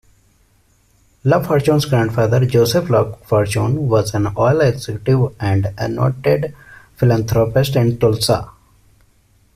LaFortune's 1.23 1.85
grandfather, 1.85 2.43
Joseph 2.47 2.85
LaFortune, 2.85 3.75
was 3.81 4.15
an 4.15 4.29
oil 4.35 4.59
executive 4.61 5.35
and 5.39 5.71
a 5.77 5.87
noted 5.87 6.55
philanthropist 6.97 7.75
in 7.75 7.99
Tulsa. 7.99 8.49